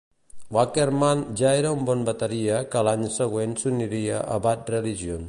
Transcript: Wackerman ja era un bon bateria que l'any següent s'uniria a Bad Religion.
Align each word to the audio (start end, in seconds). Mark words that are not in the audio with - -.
Wackerman 0.55 1.19
ja 1.41 1.51
era 1.59 1.73
un 1.79 1.83
bon 1.89 2.01
bateria 2.07 2.63
que 2.73 2.83
l'any 2.89 3.07
següent 3.19 3.55
s'uniria 3.65 4.23
a 4.37 4.39
Bad 4.49 4.73
Religion. 4.77 5.17